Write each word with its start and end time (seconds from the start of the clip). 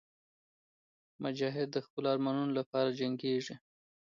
مجاهد 1.23 1.67
د 1.71 1.77
خپلو 1.85 2.07
ارمانونو 2.13 2.51
لپاره 2.59 2.95
جنګېږي. 2.99 3.55